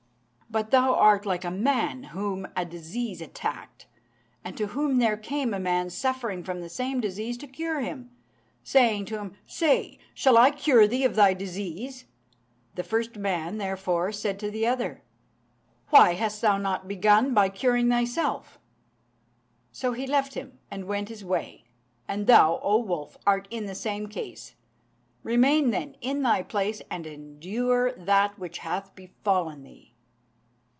[0.53, 3.87] But thou art like a man whom a disease attacked,
[4.43, 8.11] and to whom there came a man suffering from the same disease to cure him,
[8.61, 9.37] saying to him,
[10.13, 12.03] 'Shall I cure thee of thy disease?'
[12.75, 15.03] The first man, therefore, said to the other,
[15.87, 18.59] 'Why hast thou not begun by curing thyself?'
[19.71, 21.63] So he left him and went his way.
[22.09, 24.55] And thou, O wolf, art in the same case.
[25.23, 29.87] Remain, then, in thy place, and endure that which hath befallen thee."